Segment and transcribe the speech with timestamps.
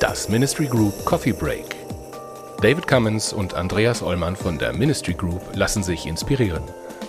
[0.00, 1.76] Das Ministry Group Coffee Break.
[2.62, 6.62] David Cummins und Andreas Ollmann von der Ministry Group lassen sich inspirieren.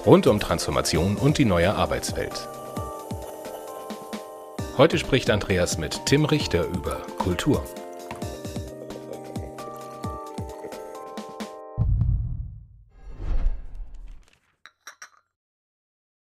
[0.05, 2.47] Rund um Transformation und die neue Arbeitswelt.
[4.77, 7.63] Heute spricht Andreas mit Tim Richter über Kultur.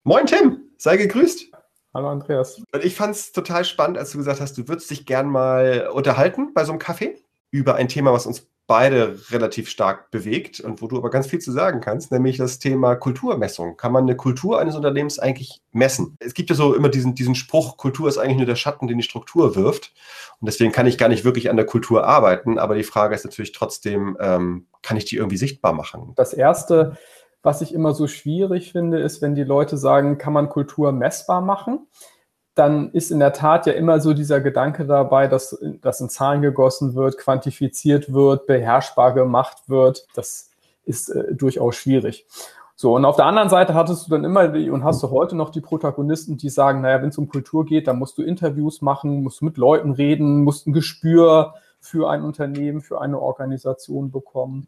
[0.06, 1.46] Moin Tim, sei gegrüßt.
[1.94, 2.60] Hallo Andreas.
[2.82, 6.52] Ich fand es total spannend, als du gesagt hast, du würdest dich gern mal unterhalten
[6.52, 10.88] bei so einem Kaffee über ein Thema, was uns beide relativ stark bewegt und wo
[10.88, 13.78] du aber ganz viel zu sagen kannst, nämlich das Thema Kulturmessung.
[13.78, 16.18] Kann man eine Kultur eines Unternehmens eigentlich messen?
[16.20, 18.98] Es gibt ja so immer diesen, diesen Spruch, Kultur ist eigentlich nur der Schatten, den
[18.98, 19.94] die Struktur wirft.
[20.38, 22.58] Und deswegen kann ich gar nicht wirklich an der Kultur arbeiten.
[22.58, 26.12] Aber die Frage ist natürlich trotzdem, ähm, kann ich die irgendwie sichtbar machen?
[26.16, 26.98] Das Erste,
[27.45, 31.43] was ich immer so schwierig finde, ist, wenn die Leute sagen, kann man Kultur messbar
[31.43, 31.86] machen?
[32.55, 36.41] Dann ist in der Tat ja immer so dieser Gedanke dabei, dass das in Zahlen
[36.41, 40.06] gegossen wird, quantifiziert wird, beherrschbar gemacht wird.
[40.14, 40.51] Das
[40.84, 42.27] ist äh, durchaus schwierig.
[42.77, 45.36] So, und auf der anderen Seite hattest du dann immer die, und hast du heute
[45.36, 48.81] noch die Protagonisten, die sagen, naja, wenn es um Kultur geht, dann musst du Interviews
[48.81, 54.11] machen, musst du mit Leuten reden, musst ein Gespür für ein Unternehmen, für eine Organisation
[54.11, 54.67] bekommen.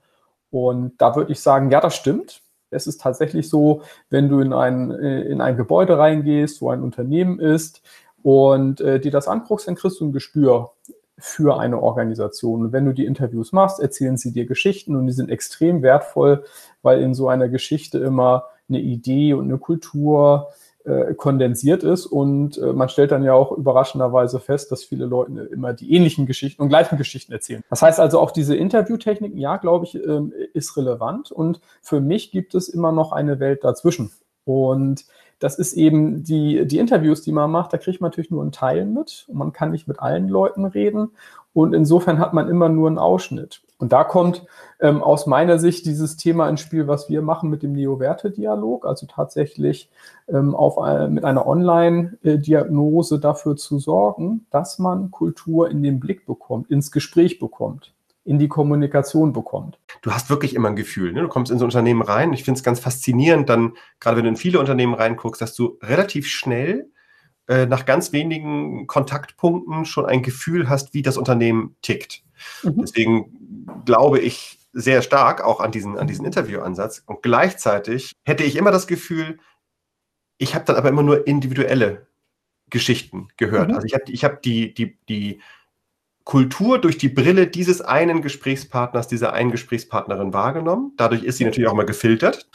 [0.50, 2.42] Und da würde ich sagen, ja, das stimmt.
[2.70, 6.82] Es ist tatsächlich so, wenn du in ein, äh, in ein Gebäude reingehst, wo ein
[6.82, 7.82] Unternehmen ist
[8.22, 10.72] und äh, dir das anguckst, dann kriegst du ein Gespür
[11.18, 12.62] für eine Organisation.
[12.62, 16.44] Und wenn du die Interviews machst, erzählen sie dir Geschichten und die sind extrem wertvoll,
[16.82, 20.48] weil in so einer Geschichte immer eine Idee und eine Kultur
[20.86, 25.32] äh, kondensiert ist und äh, man stellt dann ja auch überraschenderweise fest, dass viele Leute
[25.52, 27.62] immer die ähnlichen Geschichten und gleichen Geschichten erzählen.
[27.70, 32.30] Das heißt also auch diese Interviewtechniken, ja, glaube ich, ähm, ist relevant und für mich
[32.30, 34.12] gibt es immer noch eine Welt dazwischen.
[34.44, 35.04] Und
[35.40, 38.52] das ist eben die, die Interviews, die man macht, da kriegt man natürlich nur einen
[38.52, 41.10] Teil mit und man kann nicht mit allen Leuten reden.
[41.52, 43.62] Und insofern hat man immer nur einen Ausschnitt.
[43.78, 44.46] Und da kommt
[44.80, 49.06] ähm, aus meiner Sicht dieses Thema ins Spiel, was wir machen mit dem Neo-Werte-Dialog, also
[49.06, 49.90] tatsächlich
[50.28, 56.24] ähm, auf, äh, mit einer Online-Diagnose dafür zu sorgen, dass man Kultur in den Blick
[56.24, 57.92] bekommt, ins Gespräch bekommt
[58.26, 59.78] in die Kommunikation bekommt.
[60.02, 61.12] Du hast wirklich immer ein Gefühl.
[61.12, 61.22] Ne?
[61.22, 62.32] Du kommst in so Unternehmen rein.
[62.32, 65.78] Ich finde es ganz faszinierend, dann, gerade wenn du in viele Unternehmen reinguckst, dass du
[65.80, 66.90] relativ schnell
[67.46, 72.25] äh, nach ganz wenigen Kontaktpunkten schon ein Gefühl hast, wie das Unternehmen tickt.
[72.62, 72.80] Mhm.
[72.80, 77.02] Deswegen glaube ich sehr stark auch an diesen, an diesen Interviewansatz.
[77.06, 79.38] Und gleichzeitig hätte ich immer das Gefühl,
[80.38, 82.06] ich habe dann aber immer nur individuelle
[82.68, 83.68] Geschichten gehört.
[83.68, 83.74] Mhm.
[83.76, 85.40] Also ich habe ich hab die, die, die
[86.24, 90.92] Kultur durch die Brille dieses einen Gesprächspartners, dieser einen Gesprächspartnerin wahrgenommen.
[90.96, 92.48] Dadurch ist sie natürlich auch mal gefiltert.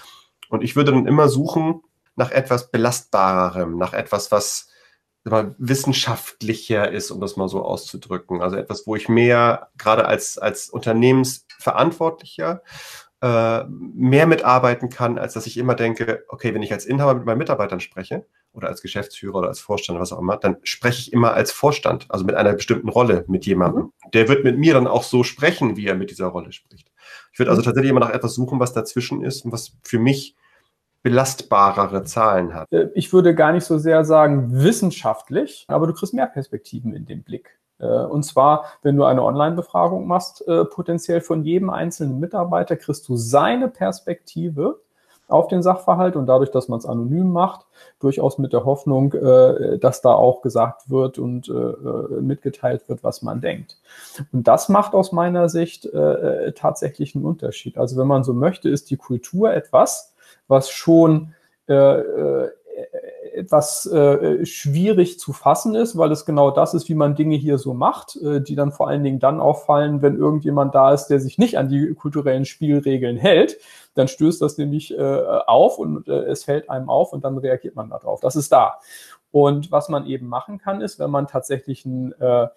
[0.50, 1.82] Und ich würde dann immer suchen
[2.16, 4.71] nach etwas Belastbarerem, nach etwas, was
[5.24, 8.42] mal, wissenschaftlicher ist, um das mal so auszudrücken.
[8.42, 12.64] Also etwas, wo ich mehr, gerade als, als Unternehmensverantwortlicher,
[13.22, 17.26] äh, mehr mitarbeiten kann, als dass ich immer denke, okay, wenn ich als Inhaber mit
[17.26, 21.14] meinen Mitarbeitern spreche oder als Geschäftsführer oder als Vorstand, was auch immer, dann spreche ich
[21.14, 23.84] immer als Vorstand, also mit einer bestimmten Rolle mit jemandem.
[23.84, 24.12] Mhm.
[24.14, 26.92] Der wird mit mir dann auch so sprechen, wie er mit dieser Rolle spricht.
[27.32, 27.66] Ich würde also mhm.
[27.66, 30.36] tatsächlich immer nach etwas suchen, was dazwischen ist und was für mich
[31.04, 32.72] belastbarere Zahlen hat.
[32.72, 37.06] Äh, ich würde gar nicht so sehr sagen wissenschaftlich, aber du kriegst mehr Perspektiven in
[37.06, 37.60] den Blick.
[37.80, 43.08] Äh, und zwar, wenn du eine Online-Befragung machst, äh, potenziell von jedem einzelnen Mitarbeiter kriegst
[43.10, 44.80] du seine Perspektive
[45.28, 47.66] auf den Sachverhalt und dadurch, dass man es anonym macht,
[48.02, 49.12] durchaus mit der Hoffnung,
[49.80, 51.50] dass da auch gesagt wird und
[52.20, 53.78] mitgeteilt wird, was man denkt.
[54.34, 55.88] Und das macht aus meiner Sicht
[56.56, 57.78] tatsächlich einen Unterschied.
[57.78, 60.11] Also wenn man so möchte, ist die Kultur etwas,
[60.52, 61.34] was schon
[61.68, 62.52] äh, äh,
[63.34, 67.58] etwas äh, schwierig zu fassen ist, weil es genau das ist, wie man Dinge hier
[67.58, 71.20] so macht, äh, die dann vor allen Dingen dann auffallen, wenn irgendjemand da ist, der
[71.20, 73.58] sich nicht an die kulturellen Spielregeln hält.
[73.94, 77.76] Dann stößt das nämlich äh, auf und äh, es fällt einem auf und dann reagiert
[77.76, 78.20] man darauf.
[78.20, 78.80] Das ist da.
[79.32, 82.48] Und was man eben machen kann, ist, wenn man tatsächlich ein äh,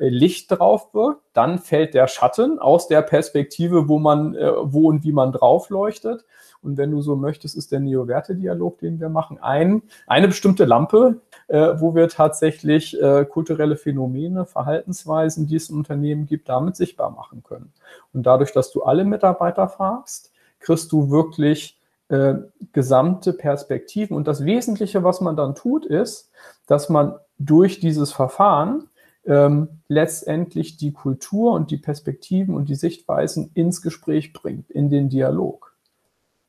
[0.00, 5.12] Licht drauf wirkt, dann fällt der Schatten aus der Perspektive, wo man, wo und wie
[5.12, 6.24] man drauf leuchtet.
[6.62, 11.20] Und wenn du so möchtest, ist der Neo-Werte-Dialog, den wir machen, ein, eine bestimmte Lampe,
[11.48, 17.10] äh, wo wir tatsächlich äh, kulturelle Phänomene, Verhaltensweisen, die es im Unternehmen gibt, damit sichtbar
[17.10, 17.72] machen können.
[18.12, 21.78] Und dadurch, dass du alle Mitarbeiter fragst, kriegst du wirklich
[22.08, 22.34] äh,
[22.72, 24.16] gesamte Perspektiven.
[24.16, 26.30] Und das Wesentliche, was man dann tut, ist,
[26.66, 28.88] dass man durch dieses Verfahren
[29.24, 35.08] ähm, letztendlich die Kultur und die Perspektiven und die Sichtweisen ins Gespräch bringt, in den
[35.08, 35.69] Dialog.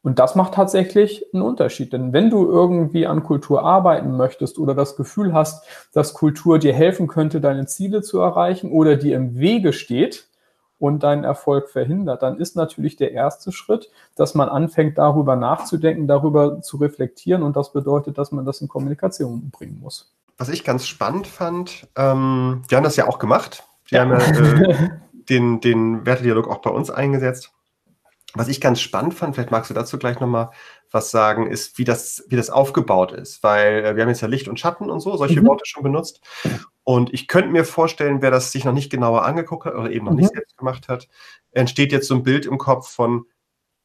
[0.04, 1.94] Und das macht tatsächlich einen Unterschied.
[1.94, 5.64] Denn wenn du irgendwie an Kultur arbeiten möchtest oder das Gefühl hast,
[5.94, 10.28] dass Kultur dir helfen könnte, deine Ziele zu erreichen oder dir im Wege steht
[10.80, 16.08] und deinen Erfolg verhindert, dann ist natürlich der erste Schritt, dass man anfängt, darüber nachzudenken,
[16.08, 17.44] darüber zu reflektieren.
[17.44, 20.12] Und das bedeutet, dass man das in Kommunikation bringen muss.
[20.40, 23.64] Was ich ganz spannend fand, ähm, wir haben das ja auch gemacht.
[23.86, 24.06] Wir ja.
[24.06, 24.90] haben ja, äh,
[25.30, 27.52] den, den Wertedialog auch bei uns eingesetzt.
[28.34, 30.52] Was ich ganz spannend fand, vielleicht magst du dazu gleich nochmal
[30.90, 33.44] was sagen, ist, wie das, wie das aufgebaut ist.
[33.44, 35.48] Weil äh, wir haben jetzt ja Licht und Schatten und so, solche mhm.
[35.48, 36.22] Worte schon benutzt.
[36.84, 40.06] Und ich könnte mir vorstellen, wer das sich noch nicht genauer angeguckt hat oder eben
[40.06, 40.20] noch mhm.
[40.20, 41.08] nicht selbst gemacht hat,
[41.52, 43.26] entsteht jetzt so ein Bild im Kopf von,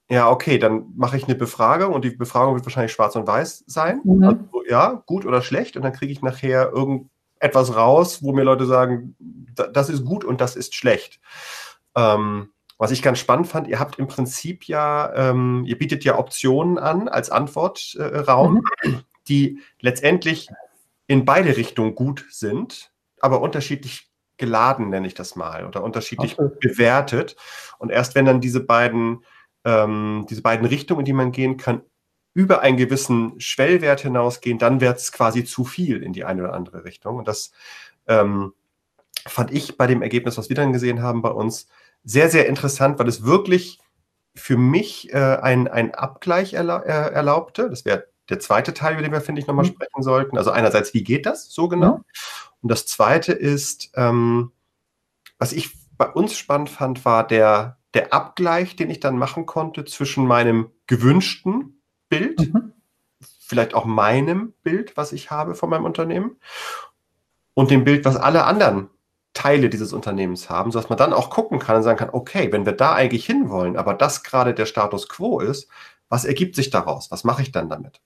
[0.09, 3.65] ja, okay, dann mache ich eine Befragung und die Befragung wird wahrscheinlich schwarz und weiß
[3.67, 4.01] sein.
[4.05, 4.23] Mhm.
[4.23, 5.77] Also, ja, gut oder schlecht.
[5.77, 10.41] Und dann kriege ich nachher irgendetwas raus, wo mir Leute sagen, das ist gut und
[10.41, 11.21] das ist schlecht.
[11.97, 16.19] Ähm, was ich ganz spannend fand, ihr habt im Prinzip ja, ähm, ihr bietet ja
[16.19, 19.01] Optionen an als Antwortraum, äh, mhm.
[19.29, 20.49] die letztendlich
[21.07, 26.55] in beide Richtungen gut sind, aber unterschiedlich geladen, nenne ich das mal, oder unterschiedlich okay.
[26.61, 27.37] bewertet.
[27.79, 29.25] Und erst wenn dann diese beiden,
[29.65, 31.83] ähm, diese beiden Richtungen, in die man gehen kann,
[32.35, 36.53] über einen gewissen Schwellwert hinausgehen, dann wird es quasi zu viel in die eine oder
[36.53, 37.17] andere Richtung.
[37.17, 37.53] Und das
[38.07, 38.53] ähm,
[39.27, 41.67] fand ich bei dem Ergebnis, was wir dann gesehen haben bei uns,
[42.07, 43.81] sehr, sehr interessant, weil es wirklich
[44.35, 47.69] für mich äh, ein, ein Abgleich erla äh, erlaubte.
[47.69, 49.71] Das wäre der zweite Teil, über den wir, finde ich, nochmal mhm.
[49.71, 50.39] sprechen sollten.
[50.39, 51.99] Also einerseits, wie geht das so genau?
[51.99, 52.05] Mhm.
[52.63, 54.53] Und das zweite ist, ähm,
[55.39, 59.85] was ich bei uns spannend fand, war der, der Abgleich, den ich dann machen konnte
[59.85, 62.73] zwischen meinem gewünschten Bild, mhm.
[63.41, 66.37] vielleicht auch meinem Bild, was ich habe von meinem Unternehmen,
[67.55, 68.91] und dem Bild, was alle anderen
[69.37, 72.67] Teile dieses Unternehmens haben, sodass man dann auch gucken kann und sagen kann, okay, wenn
[72.67, 75.69] wir da eigentlich hinwollen, aber das gerade der Status quo ist,
[76.09, 77.11] was ergibt sich daraus?
[77.11, 78.01] Was mache ich dann damit?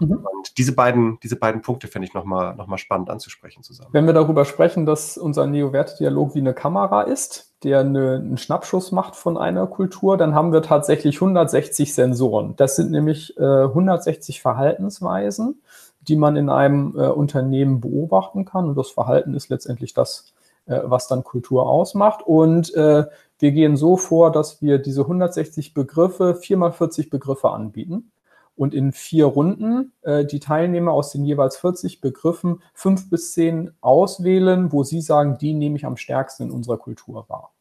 [0.00, 0.12] Mhm.
[0.12, 3.90] Und diese beiden, diese beiden Punkte finde ich nochmal noch mal spannend anzusprechen zusammen.
[3.92, 8.92] Wenn wir darüber sprechen, dass unser Neo-Werte-Dialog wie eine Kamera ist, der eine, einen Schnappschuss
[8.92, 12.54] macht von einer Kultur, dann haben wir tatsächlich 160 Sensoren.
[12.56, 15.62] Das sind nämlich äh, 160 Verhaltensweisen,
[16.00, 18.68] die man in einem äh, Unternehmen beobachten kann.
[18.68, 20.32] Und das Verhalten ist letztendlich das,
[20.66, 22.22] äh, was dann Kultur ausmacht.
[22.22, 23.04] Und äh,
[23.38, 28.10] wir gehen so vor, dass wir diese 160 Begriffe, 4 mal 40 Begriffe anbieten
[28.56, 33.72] und in vier Runden äh, die Teilnehmer aus den jeweils 40 Begriffen fünf bis zehn
[33.80, 37.52] auswählen, wo sie sagen, die nehme ich am stärksten in unserer Kultur wahr.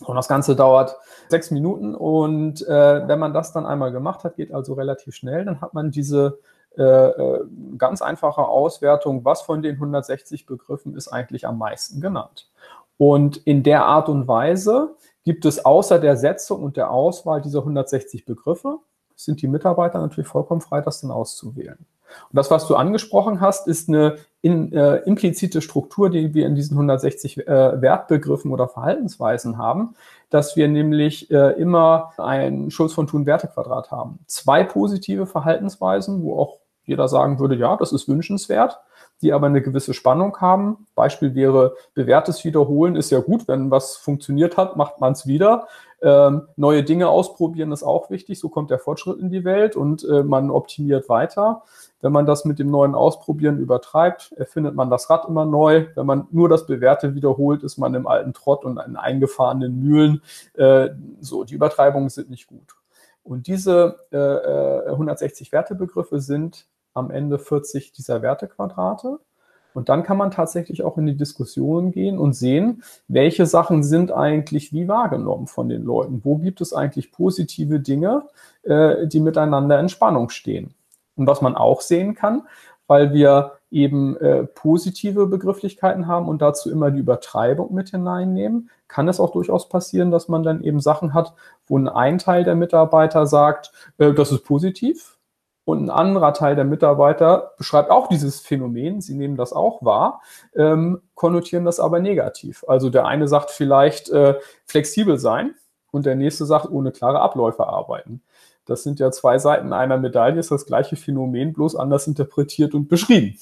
[0.00, 0.96] Und das Ganze dauert
[1.28, 5.44] sechs Minuten und äh, wenn man das dann einmal gemacht hat, geht also relativ schnell,
[5.44, 6.38] dann hat man diese
[7.78, 12.50] ganz einfache Auswertung, was von den 160 Begriffen ist eigentlich am meisten genannt.
[12.96, 17.60] Und in der Art und Weise gibt es außer der Setzung und der Auswahl dieser
[17.60, 18.78] 160 Begriffe,
[19.16, 21.78] sind die Mitarbeiter natürlich vollkommen frei, das dann auszuwählen.
[21.78, 26.54] Und das, was du angesprochen hast, ist eine in, äh, implizite Struktur, die wir in
[26.54, 29.94] diesen 160 äh, Wertbegriffen oder Verhaltensweisen haben,
[30.28, 34.18] dass wir nämlich äh, immer ein Schulz von Thun Wertequadrat haben.
[34.26, 38.80] Zwei positive Verhaltensweisen, wo auch jeder sagen würde, ja, das ist wünschenswert,
[39.20, 40.86] die aber eine gewisse Spannung haben.
[40.94, 45.66] Beispiel wäre, bewährtes Wiederholen ist ja gut, wenn was funktioniert hat, macht man es wieder.
[46.02, 50.02] Ähm, neue Dinge ausprobieren ist auch wichtig, so kommt der Fortschritt in die Welt und
[50.02, 51.62] äh, man optimiert weiter.
[52.00, 55.86] Wenn man das mit dem neuen Ausprobieren übertreibt, erfindet man das Rad immer neu.
[55.94, 60.22] Wenn man nur das Bewährte wiederholt, ist man im alten Trott und in eingefahrenen Mühlen.
[60.54, 60.88] Äh,
[61.20, 62.74] so, die Übertreibungen sind nicht gut.
[63.24, 69.18] Und diese äh, 160 äh, Wertebegriffe sind am Ende 40 dieser Wertequadrate.
[69.74, 74.12] Und dann kann man tatsächlich auch in die Diskussion gehen und sehen, welche Sachen sind
[74.12, 76.20] eigentlich wie wahrgenommen von den Leuten.
[76.24, 78.24] Wo gibt es eigentlich positive Dinge,
[78.64, 80.74] äh, die miteinander in Spannung stehen?
[81.16, 82.42] Und was man auch sehen kann,
[82.86, 89.08] weil wir eben äh, positive Begrifflichkeiten haben und dazu immer die Übertreibung mit hineinnehmen, kann
[89.08, 91.34] es auch durchaus passieren, dass man dann eben Sachen hat,
[91.66, 95.18] wo ein Teil der Mitarbeiter sagt, äh, das ist positiv,
[95.64, 100.20] und ein anderer Teil der Mitarbeiter beschreibt auch dieses Phänomen, sie nehmen das auch wahr,
[100.56, 102.64] ähm, konnotieren das aber negativ.
[102.66, 104.34] Also der eine sagt vielleicht äh,
[104.66, 105.54] flexibel sein
[105.92, 108.22] und der nächste sagt ohne klare Abläufe arbeiten.
[108.64, 112.88] Das sind ja zwei Seiten einer Medaille, ist das gleiche Phänomen, bloß anders interpretiert und
[112.88, 113.38] beschrieben.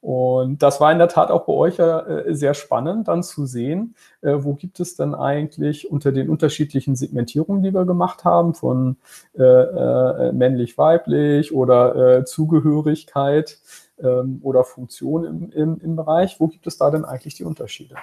[0.00, 3.96] Und das war in der Tat auch bei euch äh, sehr spannend, dann zu sehen,
[4.20, 8.96] äh, wo gibt es dann eigentlich unter den unterschiedlichen Segmentierungen, die wir gemacht haben, von
[9.36, 13.58] äh, äh männlich-weiblich oder äh, Zugehörigkeit
[14.00, 17.96] ähm, oder Funktion im, im, im Bereich, wo gibt es da denn eigentlich die Unterschiede?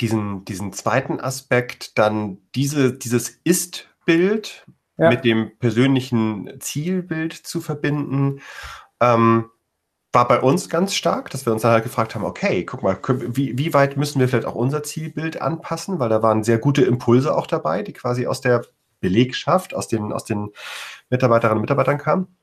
[0.00, 4.66] Diesen, diesen zweiten Aspekt, dann diese, dieses Ist-Bild
[4.98, 5.10] ja.
[5.10, 8.40] mit dem persönlichen Zielbild zu verbinden.
[9.00, 9.46] Ähm,
[10.16, 12.98] war bei uns ganz stark, dass wir uns dann halt gefragt haben, okay, guck mal,
[13.06, 16.80] wie, wie weit müssen wir vielleicht auch unser Zielbild anpassen, weil da waren sehr gute
[16.82, 18.64] Impulse auch dabei, die quasi aus der
[19.00, 20.52] Belegschaft, aus den, aus den
[21.10, 22.34] Mitarbeiterinnen und Mitarbeitern kamen.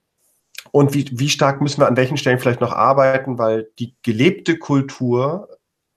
[0.70, 4.60] Und wie, wie stark müssen wir an welchen Stellen vielleicht noch arbeiten, weil die gelebte
[4.60, 5.50] Kultur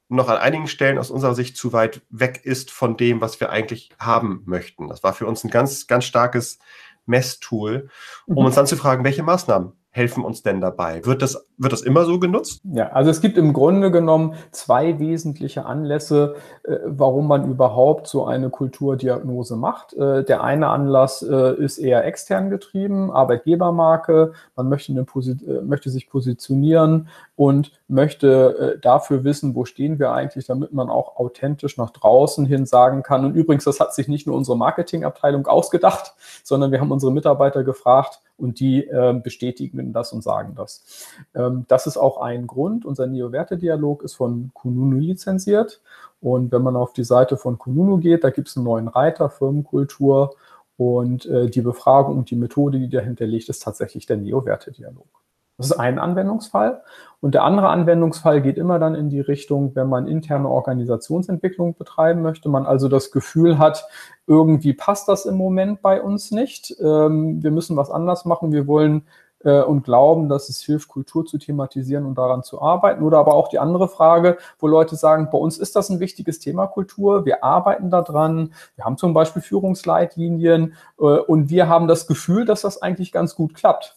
[0.08, 3.50] noch an einigen Stellen aus unserer Sicht zu weit weg ist von dem, was wir
[3.50, 4.88] eigentlich haben möchten.
[4.88, 6.58] Das war für uns ein ganz, ganz starkes
[7.04, 7.90] Messtool,
[8.24, 8.46] um mhm.
[8.46, 11.04] uns dann zu fragen, welche Maßnahmen helfen uns denn dabei?
[11.04, 12.60] Wird das, wird das immer so genutzt?
[12.64, 16.34] Ja, also es gibt im Grunde genommen zwei wesentliche Anlässe,
[16.64, 19.94] äh, warum man überhaupt so eine Kulturdiagnose macht.
[19.94, 24.32] Äh, der eine Anlass äh, ist eher extern getrieben, Arbeitgebermarke.
[24.54, 30.12] Man möchte, eine, äh, möchte sich positionieren und möchte äh, dafür wissen, wo stehen wir
[30.12, 33.24] eigentlich, damit man auch authentisch nach draußen hin sagen kann.
[33.24, 37.64] Und übrigens, das hat sich nicht nur unsere Marketingabteilung ausgedacht, sondern wir haben unsere Mitarbeiter
[37.64, 41.08] gefragt, und die äh, bestätigen das und sagen das.
[41.34, 42.84] Ähm, das ist auch ein Grund.
[42.84, 45.80] Unser Neo-Werte-Dialog ist von Kununu lizenziert
[46.20, 49.30] und wenn man auf die Seite von Kununu geht, da gibt es einen neuen Reiter,
[49.30, 50.34] Firmenkultur
[50.76, 55.06] und äh, die Befragung und die Methode, die dahinter liegt, ist tatsächlich der Neo-Werte-Dialog.
[55.58, 56.82] Das ist ein Anwendungsfall.
[57.20, 62.22] Und der andere Anwendungsfall geht immer dann in die Richtung, wenn man interne Organisationsentwicklung betreiben
[62.22, 63.86] möchte, man also das Gefühl hat,
[64.26, 66.76] irgendwie passt das im Moment bei uns nicht.
[66.80, 68.52] Ähm, wir müssen was anders machen.
[68.52, 69.06] Wir wollen
[69.44, 73.02] äh, und glauben, dass es hilft, Kultur zu thematisieren und daran zu arbeiten.
[73.02, 76.38] Oder aber auch die andere Frage, wo Leute sagen, bei uns ist das ein wichtiges
[76.38, 77.24] Thema Kultur.
[77.24, 78.52] Wir arbeiten daran.
[78.74, 83.34] Wir haben zum Beispiel Führungsleitlinien äh, und wir haben das Gefühl, dass das eigentlich ganz
[83.34, 83.96] gut klappt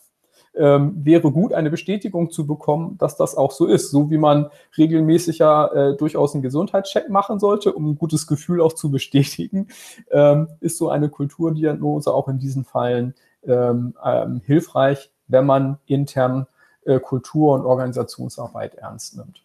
[0.55, 3.91] ähm, wäre gut, eine Bestätigung zu bekommen, dass das auch so ist.
[3.91, 8.61] So wie man regelmäßig ja äh, durchaus einen Gesundheitscheck machen sollte, um ein gutes Gefühl
[8.61, 9.67] auch zu bestätigen,
[10.11, 13.13] ähm, ist so eine Kulturdiagnose auch in diesen Fällen
[13.45, 16.47] ähm, ähm, hilfreich, wenn man intern
[16.85, 19.43] äh, Kultur- und Organisationsarbeit ernst nimmt.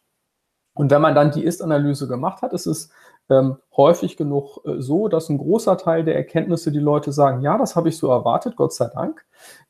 [0.75, 2.91] Und wenn man dann die Ist-Analyse gemacht hat, ist es
[3.31, 7.57] ähm, häufig genug äh, so, dass ein großer Teil der Erkenntnisse die Leute sagen, ja,
[7.59, 9.25] das habe ich so erwartet, Gott sei Dank.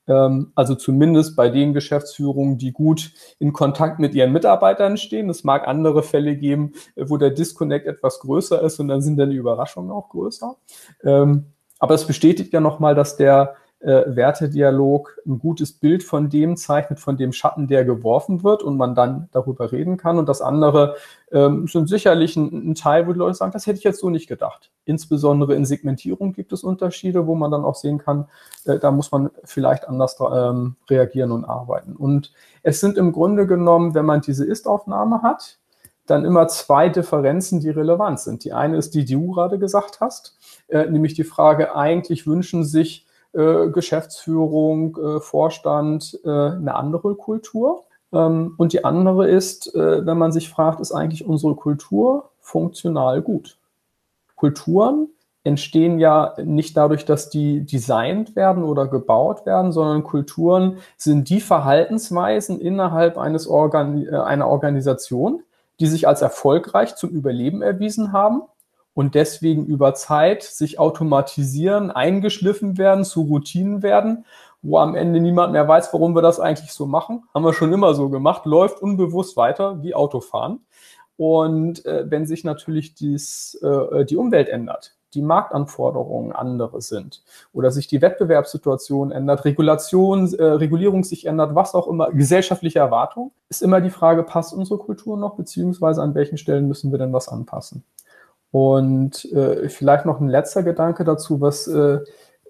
[0.07, 5.31] Ähm, also zumindest bei den Geschäftsführungen, die gut in Kontakt mit ihren Mitarbeitern stehen.
[5.31, 9.17] Es mag andere Fälle geben, äh, wo der Disconnect etwas größer ist und dann sind
[9.17, 10.57] dann die Überraschungen auch größer.
[11.05, 11.47] Ähm,
[11.79, 17.01] aber es bestätigt ja nochmal, dass der äh, Wertedialog ein gutes Bild von dem zeichnet,
[17.01, 20.19] von dem Schatten, der geworfen wird und man dann darüber reden kann.
[20.19, 20.97] Und das andere
[21.31, 24.09] ähm, sind sicherlich ein, ein, Teil, wo die Leute sagen, das hätte ich jetzt so
[24.09, 24.71] nicht gedacht.
[24.87, 28.27] Insbesondere in Segmentierung gibt es Unterschiede, wo man dann auch sehen kann,
[28.65, 31.95] äh, da muss man vielleicht anders ähm, reagieren und arbeiten.
[31.95, 35.59] Und es sind im Grunde genommen, wenn man diese Ist-Aufnahme hat,
[36.07, 38.45] dann immer zwei Differenzen, die relevant sind.
[38.45, 40.39] Die eine ist die, die du gerade gesagt hast,
[40.69, 43.04] äh, nämlich die Frage, eigentlich wünschen sich
[43.35, 47.85] äh, Geschäftsführung, äh, Vorstand äh, eine andere Kultur.
[48.13, 53.23] Ähm, und die andere ist, äh, wenn man sich fragt, ist eigentlich unsere Kultur funktional
[53.23, 53.59] gut?
[54.37, 55.09] Kulturen
[55.43, 61.41] entstehen ja nicht dadurch, dass die designt werden oder gebaut werden, sondern Kulturen sind die
[61.41, 65.43] Verhaltensweisen innerhalb eines Organ äh, einer Organisation,
[65.81, 68.43] die sich als erfolgreich zum Überleben erwiesen haben
[68.95, 74.25] und deswegen über Zeit sich automatisieren, eingeschliffen werden, zu Routinen werden,
[74.63, 77.25] wo am Ende niemand mehr weiß, warum wir das eigentlich so machen.
[77.35, 80.61] Haben wir schon immer so gemacht, läuft unbewusst weiter wie Autofahren.
[81.17, 87.23] Und äh, wenn sich natürlich dies, äh, die Umwelt ändert, die Marktanforderungen andere sind
[87.53, 93.31] oder sich die Wettbewerbssituation ändert, Regulation, äh, Regulierung sich ändert, was auch immer, gesellschaftliche Erwartung,
[93.49, 97.13] ist immer die Frage, passt unsere Kultur noch, beziehungsweise an welchen Stellen müssen wir denn
[97.13, 97.85] was anpassen?
[98.55, 101.99] Und äh, vielleicht noch ein letzter Gedanke dazu, was, äh,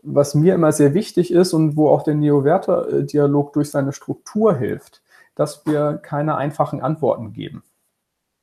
[0.02, 5.00] was mir immer sehr wichtig ist und wo auch der Neo-Werter-Dialog durch seine Struktur hilft,
[5.34, 7.62] dass wir keine einfachen Antworten geben.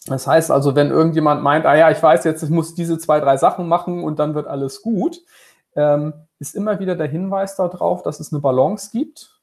[0.08, 3.20] Das heißt also, wenn irgendjemand meint, ah ja, ich weiß jetzt, ich muss diese zwei,
[3.20, 5.22] drei Sachen machen und dann wird alles gut,
[5.76, 9.40] ähm, ist immer wieder der Hinweis darauf, dass es eine Balance gibt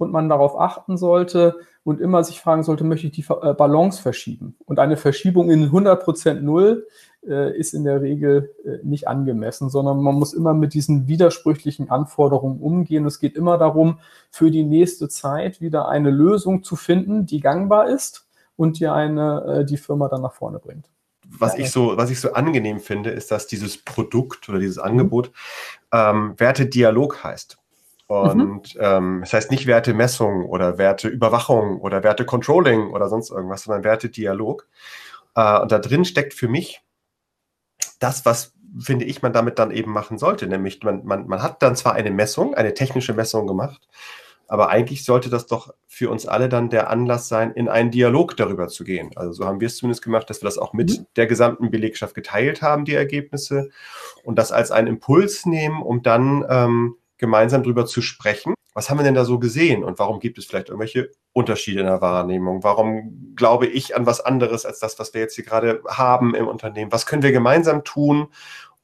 [0.00, 4.00] und man darauf achten sollte und immer sich fragen sollte, möchte ich die äh, Balance
[4.00, 4.56] verschieben?
[4.64, 6.86] Und eine Verschiebung in 100% Null
[7.26, 11.90] äh, ist in der Regel äh, nicht angemessen, sondern man muss immer mit diesen widersprüchlichen
[11.90, 13.04] Anforderungen umgehen.
[13.04, 13.98] Es geht immer darum,
[14.30, 18.26] für die nächste Zeit wieder eine Lösung zu finden, die gangbar ist
[18.56, 20.90] und die eine, die Firma dann nach vorne bringt.
[21.38, 25.30] Was ich so, was ich so angenehm finde, ist, dass dieses Produkt oder dieses Angebot
[25.92, 27.59] ähm, Werte-Dialog heißt.
[28.10, 28.80] Und mhm.
[28.80, 34.66] ähm, das heißt nicht Wertemessung oder Werteüberwachung oder Wertecontrolling oder sonst irgendwas, sondern Wertedialog.
[35.36, 36.82] Äh, und da drin steckt für mich
[38.00, 40.48] das, was finde ich, man damit dann eben machen sollte.
[40.48, 43.86] Nämlich, man, man, man hat dann zwar eine Messung, eine technische Messung gemacht,
[44.48, 48.36] aber eigentlich sollte das doch für uns alle dann der Anlass sein, in einen Dialog
[48.36, 49.12] darüber zu gehen.
[49.14, 51.06] Also so haben wir es zumindest gemacht, dass wir das auch mit mhm.
[51.14, 53.70] der gesamten Belegschaft geteilt haben, die Ergebnisse,
[54.24, 58.54] und das als einen Impuls nehmen, um dann ähm, gemeinsam darüber zu sprechen.
[58.74, 61.86] Was haben wir denn da so gesehen und warum gibt es vielleicht irgendwelche Unterschiede in
[61.86, 62.62] der Wahrnehmung?
[62.62, 66.46] Warum glaube ich an was anderes als das, was wir jetzt hier gerade haben im
[66.46, 66.92] Unternehmen?
[66.92, 68.28] Was können wir gemeinsam tun,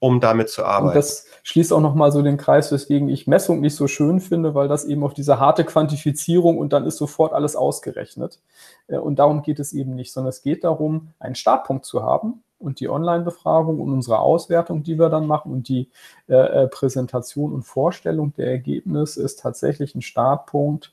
[0.01, 0.89] um damit zu arbeiten?
[0.89, 4.55] Und das schließt auch nochmal so den Kreis, weswegen ich Messung nicht so schön finde,
[4.55, 8.41] weil das eben auf diese harte Quantifizierung und dann ist sofort alles ausgerechnet.
[8.89, 12.43] Äh, und darum geht es eben nicht, sondern es geht darum, einen Startpunkt zu haben,
[12.59, 15.91] und die Online-Befragung und unsere Auswertung, die wir dann machen und die
[16.29, 16.35] äh,
[16.65, 20.93] äh, Präsentation und Vorstellung der Ergebnisse ist tatsächlich ein Startpunkt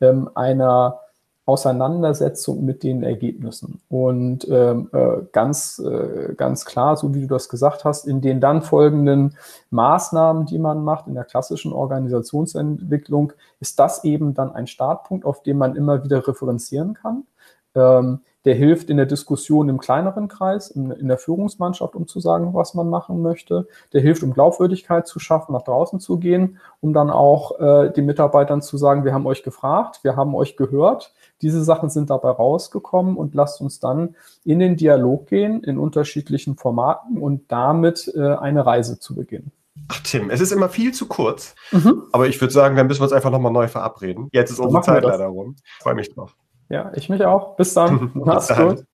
[0.00, 1.00] ähm, einer
[1.46, 3.82] Auseinandersetzung mit den Ergebnissen.
[3.90, 8.40] Und ähm, äh, ganz, äh, ganz klar, so wie du das gesagt hast, in den
[8.40, 9.36] dann folgenden
[9.68, 15.42] Maßnahmen, die man macht, in der klassischen Organisationsentwicklung, ist das eben dann ein Startpunkt, auf
[15.42, 17.26] den man immer wieder referenzieren kann.
[17.74, 22.20] Ähm, der hilft in der Diskussion im kleineren Kreis, in, in, der Führungsmannschaft, um zu
[22.20, 23.66] sagen, was man machen möchte.
[23.92, 28.04] Der hilft, um Glaubwürdigkeit zu schaffen, nach draußen zu gehen, um dann auch äh, den
[28.06, 32.30] Mitarbeitern zu sagen, wir haben euch gefragt, wir haben euch gehört, diese Sachen sind dabei
[32.30, 34.14] rausgekommen und lasst uns dann
[34.44, 39.52] in den Dialog gehen, in unterschiedlichen Formaten und damit äh, eine Reise zu beginnen.
[39.88, 42.04] Ach Tim, es ist immer viel zu kurz, mhm.
[42.12, 44.28] aber ich würde sagen, dann müssen wir uns einfach nochmal neu verabreden.
[44.32, 45.56] Jetzt ist unsere Zeit leider rum.
[45.80, 46.36] Freue mich drauf.
[46.68, 47.56] Ja, ich mich auch.
[47.56, 48.10] Bis dann.
[48.14, 48.84] Mach's gut.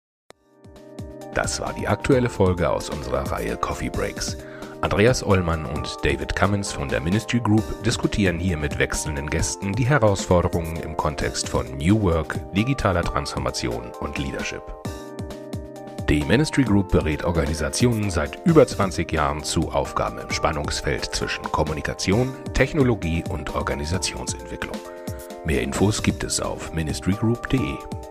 [1.34, 4.36] Das war die aktuelle Folge aus unserer Reihe Coffee Breaks.
[4.82, 9.84] Andreas Ollmann und David Cummins von der Ministry Group diskutieren hier mit wechselnden Gästen die
[9.84, 14.62] Herausforderungen im Kontext von New Work, digitaler Transformation und Leadership.
[16.08, 22.34] Die Ministry Group berät Organisationen seit über 20 Jahren zu Aufgaben im Spannungsfeld zwischen Kommunikation,
[22.52, 24.76] Technologie und Organisationsentwicklung.
[25.44, 28.09] Mehr Infos gibt es auf ministrygroup.de.